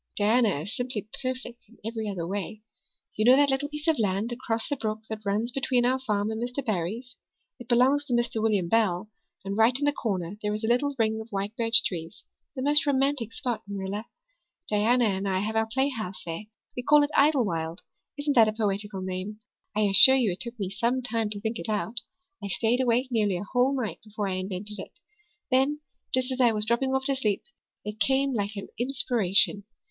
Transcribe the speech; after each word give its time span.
Diana 0.17 0.61
is 0.61 0.75
simply 0.75 1.07
perfect 1.21 1.61
in 1.69 1.77
every 1.85 2.09
other 2.09 2.25
way. 2.25 2.63
You 3.15 3.23
know 3.23 3.35
that 3.35 3.51
little 3.51 3.69
piece 3.69 3.87
of 3.87 3.99
land 3.99 4.31
across 4.31 4.67
the 4.67 4.75
brook 4.75 5.01
that 5.09 5.23
runs 5.23 5.51
up 5.51 5.53
between 5.53 5.85
our 5.85 5.99
farm 5.99 6.31
and 6.31 6.41
Mr. 6.41 6.65
Barry's. 6.65 7.17
It 7.59 7.67
belongs 7.67 8.03
to 8.05 8.13
Mr. 8.15 8.41
William 8.41 8.67
Bell, 8.67 9.11
and 9.45 9.55
right 9.55 9.77
in 9.77 9.85
the 9.85 9.91
corner 9.91 10.37
there 10.41 10.55
is 10.55 10.63
a 10.63 10.67
little 10.67 10.95
ring 10.97 11.21
of 11.21 11.29
white 11.29 11.55
birch 11.55 11.83
trees 11.83 12.23
the 12.55 12.63
most 12.63 12.87
romantic 12.87 13.31
spot, 13.31 13.61
Marilla. 13.67 14.05
Diana 14.67 15.05
and 15.05 15.27
I 15.27 15.37
have 15.37 15.55
our 15.55 15.67
playhouse 15.71 16.23
there. 16.23 16.45
We 16.75 16.81
call 16.81 17.03
it 17.03 17.11
Idlewild. 17.15 17.81
Isn't 18.17 18.33
that 18.35 18.47
a 18.47 18.53
poetical 18.53 19.01
name? 19.01 19.41
I 19.75 19.81
assure 19.81 20.15
you 20.15 20.31
it 20.31 20.39
took 20.39 20.59
me 20.59 20.71
some 20.71 21.03
time 21.03 21.29
to 21.29 21.39
think 21.39 21.59
it 21.59 21.69
out. 21.69 21.99
I 22.43 22.47
stayed 22.47 22.81
awake 22.81 23.09
nearly 23.11 23.37
a 23.37 23.43
whole 23.43 23.79
night 23.79 23.99
before 24.03 24.27
I 24.27 24.33
invented 24.37 24.79
it. 24.79 24.93
Then, 25.51 25.79
just 26.11 26.31
as 26.31 26.41
I 26.41 26.53
was 26.53 26.65
dropping 26.65 26.95
off 26.95 27.05
to 27.05 27.13
sleep, 27.13 27.43
it 27.85 27.99
came 27.99 28.33
like 28.33 28.55
an 28.55 28.67
inspiration. 28.79 29.65